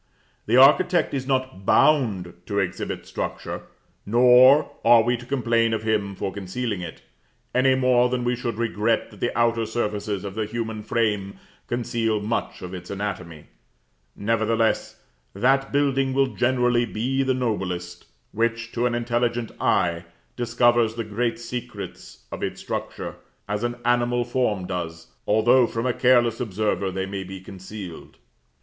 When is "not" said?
1.27-1.63